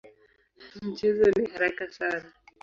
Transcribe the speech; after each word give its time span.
Mchezo 0.85 1.25
ni 1.35 1.45
haraka 1.53 1.85
sana. 1.97 2.29